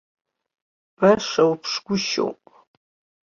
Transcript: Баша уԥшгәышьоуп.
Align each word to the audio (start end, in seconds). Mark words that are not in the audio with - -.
Баша 0.99 1.43
уԥшгәышьоуп. 1.51 2.41